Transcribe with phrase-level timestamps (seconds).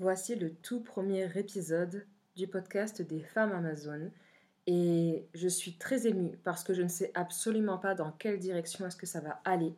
[0.00, 2.04] Voici le tout premier épisode
[2.34, 4.10] du podcast des femmes Amazon
[4.66, 8.84] et je suis très émue parce que je ne sais absolument pas dans quelle direction
[8.86, 9.72] est-ce que ça va aller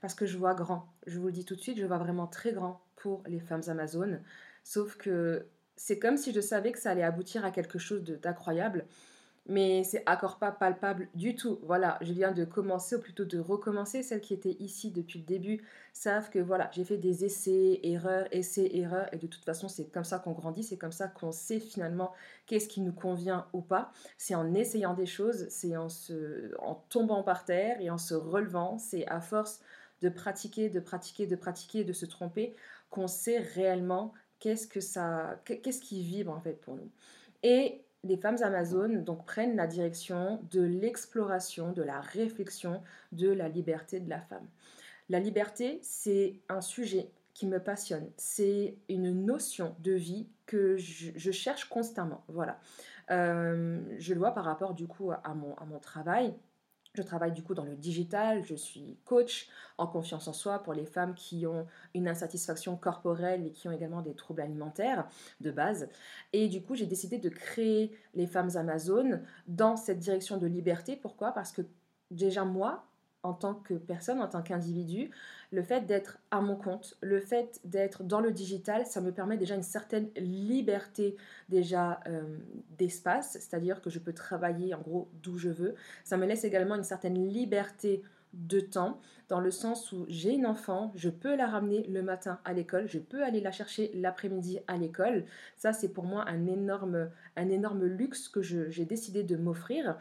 [0.00, 0.92] parce que je vois grand.
[1.06, 3.62] Je vous le dis tout de suite, je vois vraiment très grand pour les femmes
[3.68, 4.18] Amazon.
[4.64, 5.46] Sauf que
[5.76, 8.86] c'est comme si je savais que ça allait aboutir à quelque chose d'incroyable
[9.50, 11.58] mais c'est encore pas palpable du tout.
[11.64, 14.04] Voilà, je viens de commencer, ou plutôt de recommencer.
[14.04, 15.62] Celles qui étaient ici depuis le début
[15.92, 19.86] savent que voilà, j'ai fait des essais, erreurs, essais, erreurs, et de toute façon, c'est
[19.86, 22.12] comme ça qu'on grandit, c'est comme ça qu'on sait finalement
[22.46, 23.92] qu'est-ce qui nous convient ou pas.
[24.18, 28.14] C'est en essayant des choses, c'est en, se, en tombant par terre et en se
[28.14, 29.60] relevant, c'est à force
[30.00, 32.54] de pratiquer, de pratiquer, de pratiquer, de se tromper,
[32.88, 36.90] qu'on sait réellement qu'est-ce que ça, qu'est-ce qui vibre en fait pour nous.
[37.42, 42.82] Et les femmes amazones donc prennent la direction de l'exploration, de la réflexion
[43.12, 44.46] de la liberté de la femme.
[45.08, 48.10] La liberté, c'est un sujet qui me passionne.
[48.16, 52.24] C'est une notion de vie que je, cherche constamment.
[52.28, 52.58] Voilà.
[53.10, 56.34] Euh, je le vois par rapport du coup à mon, à mon travail.
[57.00, 59.48] Je travaille du coup dans le digital, je suis coach
[59.78, 63.72] en confiance en soi pour les femmes qui ont une insatisfaction corporelle et qui ont
[63.72, 65.08] également des troubles alimentaires
[65.40, 65.88] de base.
[66.34, 70.94] Et du coup, j'ai décidé de créer les femmes Amazon dans cette direction de liberté.
[70.94, 71.32] Pourquoi?
[71.32, 71.62] Parce que
[72.10, 72.84] déjà moi,
[73.22, 75.10] en tant que personne, en tant qu'individu,
[75.52, 79.36] le fait d'être à mon compte, le fait d'être dans le digital, ça me permet
[79.36, 81.16] déjà une certaine liberté
[81.48, 82.38] déjà euh,
[82.78, 85.74] d'espace, c'est-à-dire que je peux travailler en gros d'où je veux.
[86.04, 90.46] Ça me laisse également une certaine liberté de temps, dans le sens où j'ai une
[90.46, 94.60] enfant, je peux la ramener le matin à l'école, je peux aller la chercher l'après-midi
[94.68, 95.24] à l'école.
[95.56, 99.96] Ça, c'est pour moi un énorme, un énorme luxe que j'ai décidé de m'offrir.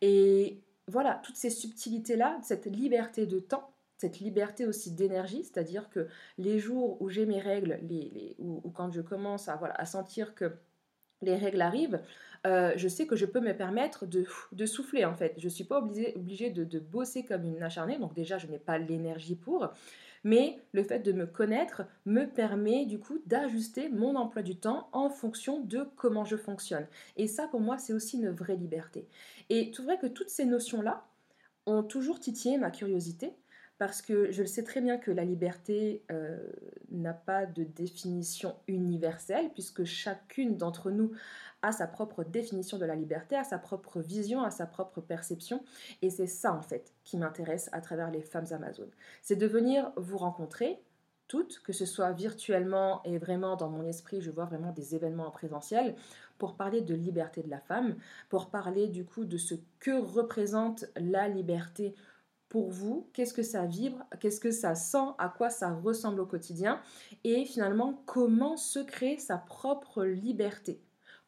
[0.00, 6.08] Et voilà, toutes ces subtilités-là, cette liberté de temps, cette liberté aussi d'énergie, c'est-à-dire que
[6.36, 10.52] les jours où j'ai mes règles, les, ou, quand je commence à, sentir que
[11.22, 12.00] les règles arrivent,
[12.46, 15.34] euh, je sais que je peux me permettre de, souffler en fait.
[15.38, 18.76] Je ne suis pas obligée, de, bosser comme une acharnée, donc déjà je n'ai pas
[18.78, 19.70] l'énergie pour
[20.24, 24.88] mais le fait de me connaître me permet du coup d'ajuster mon emploi du temps
[24.92, 26.86] en fonction de comment je fonctionne.
[27.16, 29.06] Et ça, pour moi, c'est aussi une vraie liberté.
[29.50, 31.06] Et tout vrai que toutes ces notions-là
[31.66, 33.32] ont toujours titillé ma curiosité,
[33.78, 36.38] parce que je le sais très bien que la liberté euh,
[36.90, 41.12] n'a pas de définition universelle, puisque chacune d'entre nous
[41.62, 45.64] a sa propre définition de la liberté, a sa propre vision, a sa propre perception.
[46.02, 48.92] Et c'est ça, en fait, qui m'intéresse à travers les femmes Amazones.
[49.22, 50.80] C'est de venir vous rencontrer,
[51.26, 55.26] toutes, que ce soit virtuellement et vraiment dans mon esprit, je vois vraiment des événements
[55.26, 55.96] en présentiel,
[56.38, 57.96] pour parler de liberté de la femme,
[58.28, 61.94] pour parler du coup de ce que représente la liberté
[62.54, 66.24] pour vous, qu'est-ce que ça vibre, qu'est-ce que ça sent, à quoi ça ressemble au
[66.24, 66.80] quotidien,
[67.24, 70.80] et finalement comment se créer sa propre liberté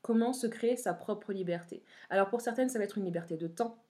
[0.02, 1.82] comment se créer sa propre liberté.
[2.10, 3.82] Alors pour certaines, ça va être une liberté de temps.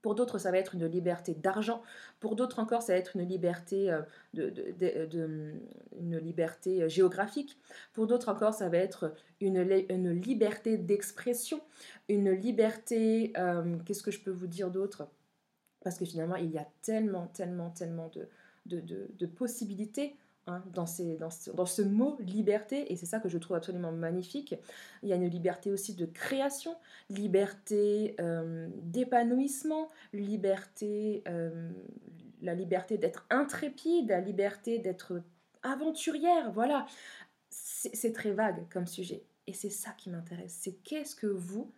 [0.00, 1.82] Pour d'autres, ça va être une liberté d'argent.
[2.18, 4.02] Pour d'autres encore, ça va être une liberté, euh,
[4.34, 7.56] une liberté euh, géographique.
[7.92, 11.60] Pour d'autres encore, ça va être une, une liberté d'expression,
[12.08, 13.32] une liberté...
[13.36, 15.06] Euh, qu'est-ce que je peux vous dire d'autre?
[15.82, 18.28] Parce que finalement, il y a tellement, tellement, tellement de,
[18.66, 20.16] de possibilités
[20.48, 20.86] Hein, dans,
[21.54, 24.56] dans, ce, mot liberté, et c'est ça que je trouve absolument magnifique.
[25.04, 26.74] Il y a une liberté aussi de création,
[27.10, 31.70] liberté euh, d'épanouissement, liberté, euh,
[32.40, 35.22] la liberté d'être intrépide, la liberté d'être
[35.62, 36.86] aventurière, voilà.
[37.50, 39.22] C'est très vague comme sujet.
[39.46, 40.58] Et c'est ça qui m'intéresse.
[40.60, 41.70] C'est qu'est-ce que vous,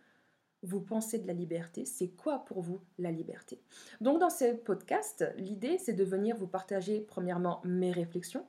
[0.63, 3.61] vous pensez de la liberté, c'est quoi pour vous la liberté?
[4.01, 8.45] Donc dans ce podcast, l'idée c'est de venir vous partager premièrement mes réflexions,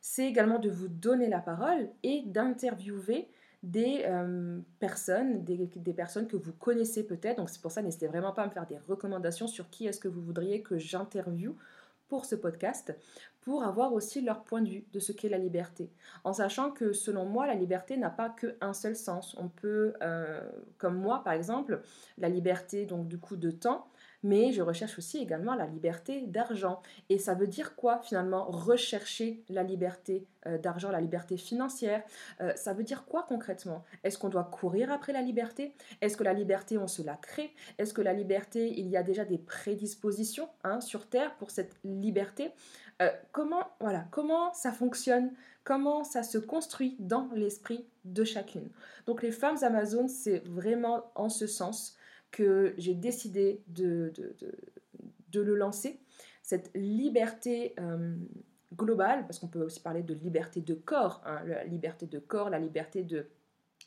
[0.00, 3.28] c'est également de vous donner la parole et d'interviewer
[3.62, 7.38] des euh, personnes, des, des, personnes que vous connaissez peut-être.
[7.38, 9.98] Donc c'est pour ça, n'hésitez vraiment pas à me faire des recommandations sur qui est-ce
[9.98, 11.56] que vous voudriez que j'interviewe
[12.08, 12.94] pour ce podcast,
[13.40, 15.90] pour avoir aussi leur point de vue de ce qu'est la liberté.
[16.24, 19.36] En sachant que selon moi, la liberté n'a pas qu'un seul sens.
[19.38, 20.40] On peut, euh,
[20.78, 21.80] comme moi par exemple,
[22.18, 23.86] la liberté donc du coup de temps,
[24.26, 26.82] mais je recherche aussi également la liberté d'argent.
[27.08, 32.02] Et ça veut dire quoi finalement rechercher la liberté euh, d'argent, la liberté financière?
[32.40, 33.84] Euh, Ça veut dire quoi concrètement?
[34.02, 35.74] Est-ce qu'on doit courir après la liberté?
[36.00, 37.54] Est-ce que la liberté, on se la crée?
[37.78, 41.74] Est-ce que la liberté, il y a déjà des prédispositions hein, sur Terre pour cette
[41.84, 42.50] liberté?
[43.02, 45.32] Euh, comment, voilà, comment ça fonctionne?
[45.62, 48.68] Comment ça se construit dans l'esprit de chacune?
[49.06, 51.96] Donc les femmes Amazones, c'est vraiment en ce sens
[52.36, 54.12] que j'ai décidé de,
[55.32, 55.98] le lancer,
[56.42, 57.74] cette liberté
[58.74, 62.50] globale, parce qu'on peut aussi parler de liberté de corps, hein, la liberté de corps,
[62.50, 63.26] la liberté de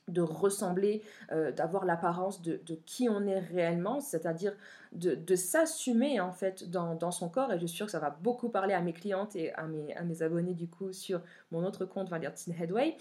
[0.10, 1.02] de ressembler,
[1.32, 4.54] euh, d'avoir l'apparence de, qui on est réellement, c'est-à-dire
[4.92, 7.52] de, s'assumer en fait dans, son corps.
[7.54, 10.22] Et je suis sûre que ça va beaucoup parler à mes clientes et à mes,
[10.22, 11.22] abonnés du coup sur
[11.52, 12.98] mon autre compte, on va dire Teen Headway.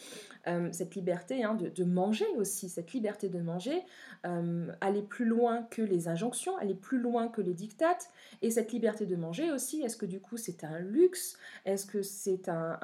[0.47, 3.83] Euh, cette liberté hein, de, manger aussi, cette liberté de manger,
[4.27, 8.11] euh, aller plus loin que les injonctions, aller plus loin que les dictates.
[8.43, 11.37] Et cette liberté de manger aussi, est-ce que du coup c'est un luxe?
[11.65, 12.79] Est-ce que c'est un,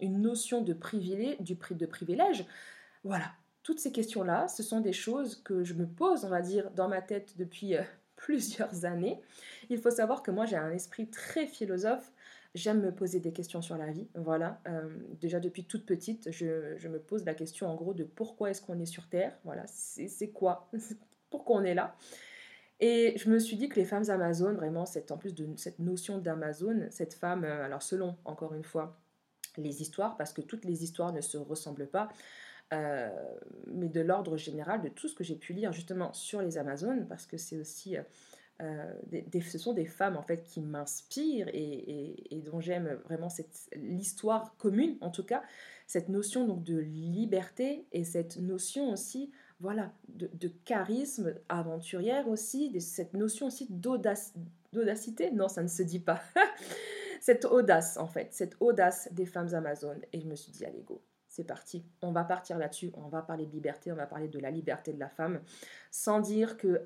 [0.00, 2.44] une notion de privilège, de privilège?
[3.04, 3.26] Voilà,
[3.64, 6.86] toutes ces questions-là, ce sont des choses que je me pose, on va dire, dans
[6.86, 7.82] ma tête depuis euh,
[8.16, 9.20] plusieurs années.
[9.70, 12.12] Il faut savoir que moi, j'ai un esprit très philosophe.
[12.54, 14.06] J'aime me poser des questions sur la vie.
[14.14, 14.88] Voilà, euh,
[15.20, 18.78] déjà depuis toute petite, je, me pose la question en gros de pourquoi est-ce qu'on
[18.78, 19.36] est sur Terre.
[19.42, 20.70] Voilà, c'est quoi?
[21.30, 21.96] Pourquoi on est là?
[22.78, 25.80] Et je me suis dit que les femmes amazones, vraiment, cette, en plus de cette
[25.80, 29.00] notion d'Amazon, cette femme, euh, alors selon, encore une fois,
[29.56, 32.08] les histoires, parce que toutes les histoires ne se ressemblent pas,
[32.72, 33.10] euh,
[33.66, 37.06] mais de l'ordre général de tout ce que j'ai pu lire justement sur les Amazones,
[37.08, 37.96] parce que c'est aussi...
[38.62, 43.26] Euh, des, ce sont des femmes en fait qui m'inspirent et, dont j'aime vraiment
[43.74, 45.42] l'histoire commune en tout cas
[45.88, 53.14] cette notion donc de liberté et cette notion aussi voilà de, charisme aventurière aussi cette
[53.14, 55.32] notion aussi d'audacité.
[55.32, 56.22] Non ça ne se dit pas.
[57.20, 60.02] Cette audace en fait cette audace des femmes amazones.
[60.12, 61.02] Et je me suis dit allez go
[61.34, 61.84] c'est parti.
[62.00, 62.92] On va partir là-dessus.
[62.94, 65.40] On va parler de liberté, on va parler de la liberté de la femme,
[65.90, 66.82] sans dire que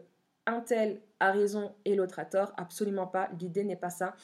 [0.46, 2.54] un tel a raison et l'autre a tort.
[2.56, 3.28] Absolument pas.
[3.38, 4.16] L'idée n'est pas ça.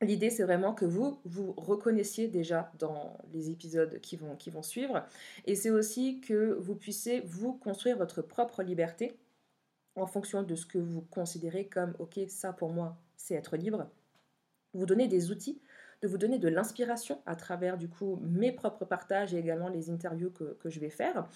[0.00, 4.62] L'idée, c'est vraiment que vous, vous reconnaissiez déjà dans les épisodes qui vont, qui vont
[4.62, 5.04] suivre.
[5.44, 9.18] Et c'est aussi que vous puissiez, vous, construire votre propre liberté
[9.96, 13.88] en fonction de ce que vous considérez comme, OK, ça pour moi, c'est être libre.
[14.72, 15.60] Vous donner des outils
[16.02, 19.88] de vous donner de l'inspiration à travers du coup mes propres partages et également les
[19.88, 21.28] interviews que, je vais faire.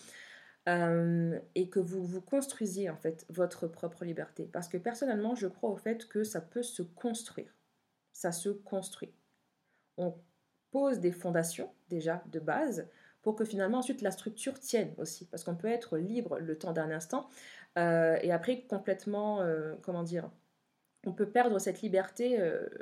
[0.68, 4.50] Euh, et que vous vous construisiez en fait votre propre liberté.
[4.52, 7.54] Parce que personnellement, je crois au fait que ça peut se construire.
[8.12, 9.14] Ça se construit.
[9.96, 10.14] On
[10.72, 12.88] pose des fondations déjà de base
[13.22, 15.26] pour que finalement ensuite la structure tienne aussi.
[15.26, 17.28] Parce qu'on peut être libre le temps d'un instant
[17.78, 20.28] euh, et après complètement, euh, comment dire,
[21.06, 22.40] on peut perdre cette liberté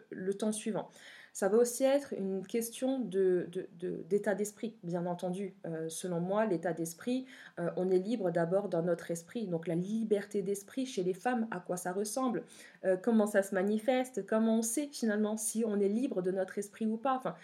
[0.09, 0.91] le temps suivant.
[1.35, 5.57] Ça va aussi être une question d'état d'esprit, bien entendu.
[5.67, 7.27] Euh, selon moi, l'état d'esprit,
[7.59, 9.49] euh, on est libre d'abord dans notre esprit.
[9.49, 12.45] Donc la liberté d'esprit chez les femmes, à quoi ça ressemble,
[12.85, 16.57] euh, comment ça se manifeste, comment on sait finalement si on est libre de notre
[16.59, 17.17] esprit ou pas?
[17.17, 17.35] Enfin,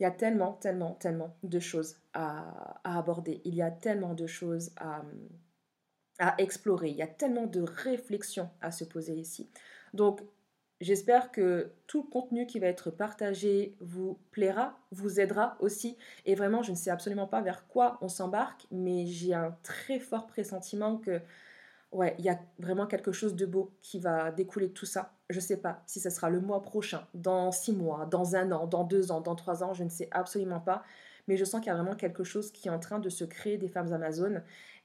[0.00, 3.42] il y a tellement, tellement, tellement de choses à, aborder.
[3.44, 5.02] Il y a tellement de choses à,
[6.18, 6.88] à explorer.
[6.88, 9.50] Il y a tellement de réflexions à se poser ici.
[9.92, 10.22] Donc,
[10.80, 15.96] J'espère que tout le contenu qui va être partagé vous plaira, vous aidera aussi.
[16.24, 19.98] Et vraiment, je ne sais absolument pas vers quoi on s'embarque, mais j'ai un très
[19.98, 21.20] fort pressentiment que,
[21.90, 25.14] ouais, il y a vraiment quelque chose de beau qui va découler de tout ça.
[25.30, 28.52] Je ne sais pas si ce sera le mois prochain, dans six mois, dans un
[28.52, 30.84] an, dans deux ans, dans trois ans, je ne sais absolument pas.
[31.26, 33.24] Mais je sens qu'il y a vraiment quelque chose qui est en train de se
[33.24, 34.44] créer des femmes amazones.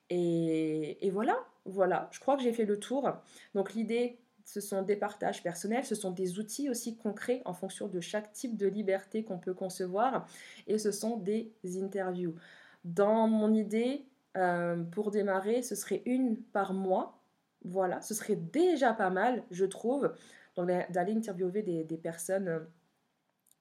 [0.10, 3.10] Et, et voilà, voilà, je crois que j'ai fait le tour.
[3.54, 7.88] Donc l'idée, ce sont des partages personnels, ce sont des outils aussi concrets en fonction
[7.88, 10.28] de chaque type de liberté qu'on peut concevoir,
[10.68, 12.36] et ce sont des interviews.
[12.84, 14.06] Dans mon idée,
[14.36, 17.20] euh, pour démarrer, ce serait une par mois.
[17.64, 20.14] Voilà, ce serait déjà pas mal, je trouve,
[20.58, 22.60] d'aller interviewer des, personnes euh,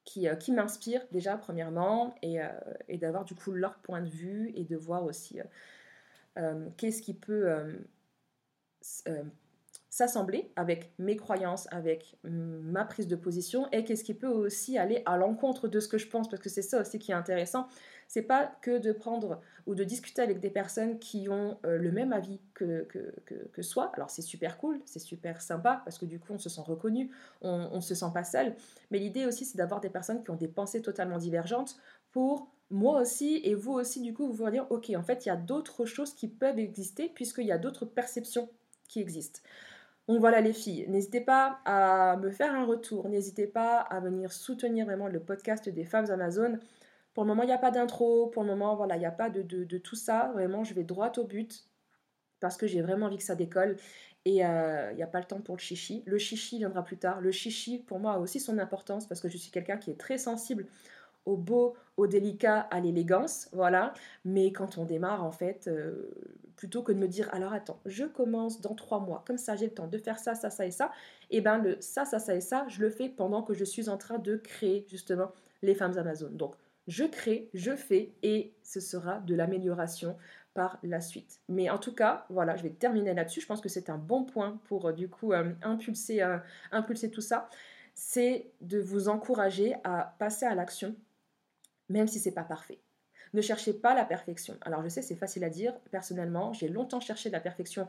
[0.03, 4.65] qui, euh, qui m'inspirent déjà, premièrement, et d'avoir du coup leur point de vue et
[4.65, 5.39] de voir aussi
[6.77, 7.77] qu'est-ce qui peut
[9.93, 15.03] s'assembler avec mes croyances, avec ma prise de position et qu'est-ce qui peut aussi aller
[15.05, 17.67] à l'encontre de ce que je pense parce que c'est ça aussi qui est intéressant.
[18.07, 21.91] C'est pas que de prendre ou de discuter avec des personnes qui ont euh, le
[21.91, 23.13] même avis que, que,
[23.53, 23.91] que, soi.
[23.93, 27.11] Alors c'est super cool, c'est super sympa parce que du coup on se sent reconnu,
[27.43, 28.55] on, on se sent pas seul.
[28.89, 31.77] Mais l'idée aussi c'est d'avoir des personnes qui ont des pensées totalement divergentes
[32.11, 35.29] pour moi aussi et vous aussi du coup vous vous dire ok en fait il
[35.29, 38.49] y a d'autres choses qui peuvent exister puisqu'il y a d'autres perceptions
[38.87, 39.39] qui existent.
[40.07, 44.33] Donc voilà les filles, n'hésitez pas à me faire un retour, n'hésitez pas à venir
[44.33, 46.59] soutenir vraiment le podcast des femmes Amazon.
[47.13, 49.11] Pour le moment, il n'y a pas d'intro, pour le moment, voilà, il n'y a
[49.11, 50.31] pas de, tout ça.
[50.33, 51.69] Vraiment, je vais droit au but
[52.41, 53.77] parce que j'ai vraiment envie que ça décolle
[54.25, 56.03] et euh, il n'y a pas le temps pour le chichi.
[56.05, 57.21] Le chichi viendra plus tard.
[57.21, 59.99] Le chichi, pour moi, a aussi son importance parce que je suis quelqu'un qui est
[59.99, 60.65] très sensible
[61.25, 63.93] au beau, au délicat, à l'élégance, voilà.
[64.25, 66.09] Mais quand on démarre, en fait, euh,
[66.55, 69.65] plutôt que de me dire, alors attends, je commence dans trois mois, comme ça j'ai
[69.65, 70.91] le temps de faire ça, ça, ça et ça,
[71.29, 73.63] et eh ben le ça, ça, ça et ça, je le fais pendant que je
[73.63, 76.35] suis en train de créer justement les femmes Amazones.
[76.37, 76.55] Donc,
[76.87, 80.17] je crée, je fais et ce sera de l'amélioration
[80.53, 81.39] par la suite.
[81.49, 83.41] Mais en tout cas, voilà, je vais terminer là-dessus.
[83.41, 87.49] Je pense que c'est un bon point pour euh, du coup euh, impulser tout ça.
[87.95, 90.95] C'est de vous encourager à passer à l'action,
[91.89, 92.79] même si c'est pas parfait.
[93.33, 94.57] Ne cherchez pas la perfection.
[94.61, 95.73] Alors je sais, c'est facile à dire.
[95.91, 97.87] Personnellement, j'ai longtemps cherché la perfection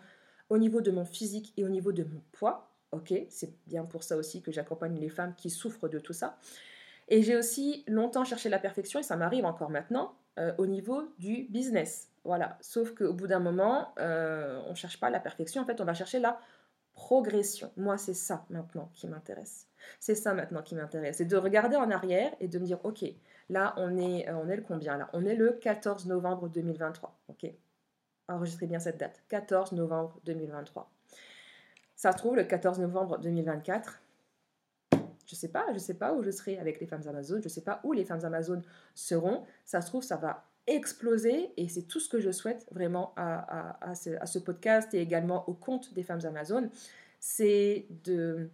[0.48, 2.70] au niveau de mon physique et au niveau de mon poids.
[2.92, 6.38] Ok, c'est bien pour ça aussi que j'accompagne les femmes qui souffrent de tout ça.
[7.08, 10.14] Et j'ai aussi longtemps cherché la perfection, et ça m'arrive encore maintenant,
[10.58, 12.08] au niveau du business.
[12.24, 12.56] Voilà.
[12.60, 15.62] Sauf qu'au bout d'un moment, euh, on ne cherche pas la perfection.
[15.62, 16.40] En fait, on va chercher la
[16.94, 17.70] progression.
[17.76, 19.68] Moi, c'est ça maintenant qui m'intéresse.
[20.00, 21.18] C'est ça maintenant qui m'intéresse.
[21.18, 23.04] C'est de regarder en arrière et de me dire, OK,
[23.48, 25.08] là, on est, euh, on est le combien là?
[25.12, 27.16] On est le 14 novembre 2023.
[27.28, 27.46] OK?
[28.28, 29.22] Enregistrez bien cette date.
[29.28, 30.90] 14 novembre 2023.
[31.96, 34.00] Ça se trouve, le 14 novembre 2024,
[35.26, 37.62] je sais pas, je sais pas où je serai avec les femmes Amazones, je sais
[37.62, 38.62] pas où les femmes Amazones
[38.94, 39.44] seront.
[39.64, 43.94] Ça se trouve, ça va exploser et c'est tout ce que je souhaite vraiment à,
[43.94, 46.70] ce, podcast et également au compte des femmes Amazones,
[47.20, 48.50] c'est de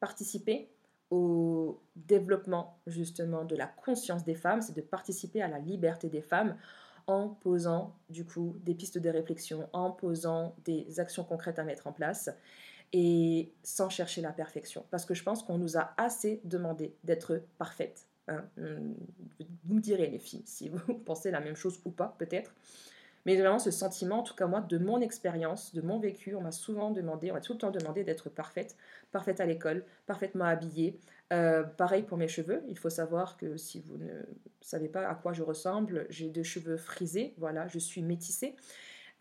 [0.00, 0.70] participer
[1.10, 6.22] au développement justement de la conscience des femmes, c'est de participer à la liberté des
[6.22, 6.56] femmes
[7.06, 11.86] en posant du coup des pistes de réflexion, en posant des actions concrètes à mettre
[11.86, 12.30] en place
[12.92, 14.84] et sans chercher la perfection.
[14.90, 20.08] Parce que je pense qu'on nous a assez demandé d'être parfaite Hein, vous me direz
[20.08, 22.54] les filles si vous pensez la même chose ou pas peut-être.
[23.26, 26.40] Mais vraiment ce sentiment, en tout cas moi, de mon expérience, de mon vécu, on
[26.40, 28.76] m'a souvent demandé, on m'a tout le temps demandé d'être parfaite,
[29.10, 31.00] parfaite à l'école, parfaitement habillée.
[31.32, 34.12] Euh, pareil pour mes cheveux, il faut savoir que si vous ne
[34.60, 38.54] savez pas à quoi je ressemble, j'ai des cheveux frisés, voilà, je suis métissée.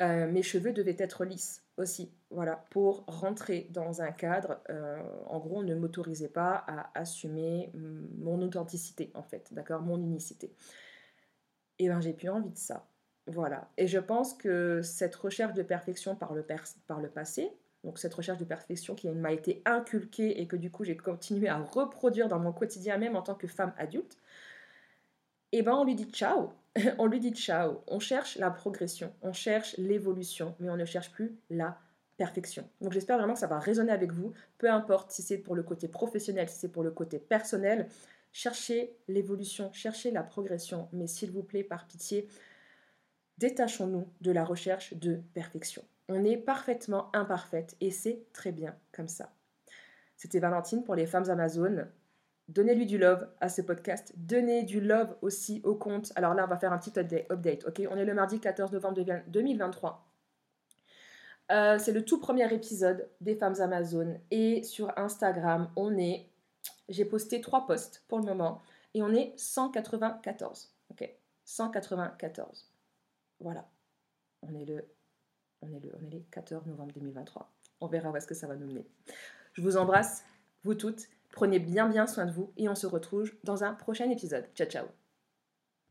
[0.01, 4.59] Euh, mes cheveux devaient être lisses aussi, voilà, pour rentrer dans un cadre.
[4.69, 9.97] Euh, en gros, on ne m'autorisait pas à assumer mon authenticité, en fait, d'accord, mon
[9.97, 10.53] unicité.
[11.79, 12.85] Et ben, j'ai plus envie de ça,
[13.27, 13.69] voilà.
[13.77, 16.43] Et je pense que cette recherche de perfection par le,
[17.09, 17.51] passé,
[17.83, 21.47] donc cette recherche de perfection qui m'a été inculquée et que du coup j'ai continué
[21.47, 24.17] à reproduire dans mon quotidien, même en tant que femme adulte,
[25.51, 26.51] eh ben on lui dit ciao,
[26.99, 31.11] on lui dit ciao, on cherche la progression, on cherche l'évolution, mais on ne cherche
[31.11, 31.79] plus la
[32.17, 32.69] perfection.
[32.79, 35.63] Donc j'espère vraiment que ça va résonner avec vous, peu importe si c'est pour le
[35.63, 37.87] côté professionnel, si c'est pour le côté personnel,
[38.31, 42.27] cherchez l'évolution, cherchez la progression, mais s'il vous plaît, par pitié,
[43.37, 45.83] détachons-nous de la recherche de perfection.
[46.07, 49.33] On est parfaitement imparfaite et c'est très bien comme ça.
[50.15, 51.89] C'était Valentine pour les femmes amazones.
[52.47, 54.13] Donnez-lui du love à ce podcast.
[54.15, 56.11] Donnez du love aussi au compte.
[56.15, 57.65] Alors là, on va faire un petit update.
[57.65, 57.81] ok?
[57.89, 60.05] On est le mardi 14 novembre 2023.
[61.51, 64.19] Euh, c'est le tout premier épisode des femmes Amazones.
[64.29, 66.29] Et sur Instagram, on est.
[66.87, 68.61] J'ai posté trois posts pour le moment.
[68.93, 70.71] Et on est 194.
[70.91, 71.09] Ok?
[71.45, 72.74] 194.
[73.39, 73.69] Voilà.
[74.41, 74.85] On est le.
[75.61, 77.51] On est le, on est le 14 novembre 2023.
[77.81, 78.87] On verra où est-ce que ça va nous mener.
[79.53, 80.23] Je vous embrasse,
[80.63, 81.07] vous toutes.
[81.31, 84.45] Prenez bien bien soin de vous et on se retrouve dans un prochain épisode.
[84.55, 85.04] Ciao ciao